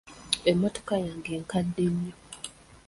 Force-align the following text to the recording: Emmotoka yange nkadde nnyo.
Emmotoka 0.51 0.93
yange 1.07 1.33
nkadde 1.43 1.85
nnyo. 1.93 2.15